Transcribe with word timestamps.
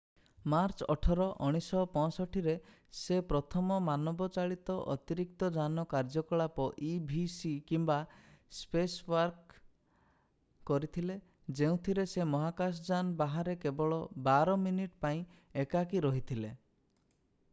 March 0.51 0.85
18 0.91 1.25
1965ରେ 1.47 2.53
ସେ 2.99 3.17
ପ୍ରଥମ 3.33 3.77
ମାନବଚାଳିତ 3.89 4.77
ଅତିରିକ୍ତଯାନ 4.93 5.83
କାର୍ଯ୍ୟକଳାପ 5.91 6.65
ଇଭିଏ 6.87 7.51
କିମ୍ବା 7.73 7.99
ସ୍ପେସୱାକ୍ 8.61 9.61
କରିଥିଲେ 10.71 11.19
ଯେଉଁଥିରେ 11.61 12.07
ସେ 12.15 12.27
ମହାକାଶଯାନ 12.33 13.17
ବାହାରେ 13.23 13.55
କେବଳ 13.67 14.01
ବାର 14.29 14.57
ମିନିଟ୍ 14.67 14.97
ପାଇଁ 15.07 15.23
ଏକାକୀ 15.65 16.03
ରହିଥିଲେ। 16.09 16.55